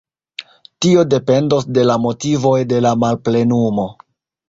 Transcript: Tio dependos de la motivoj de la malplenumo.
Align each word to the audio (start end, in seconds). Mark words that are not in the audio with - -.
Tio 0.85 1.03
dependos 1.15 1.69
de 1.79 1.85
la 1.91 1.99
motivoj 2.07 2.57
de 2.75 2.83
la 2.89 2.97
malplenumo. 3.07 3.91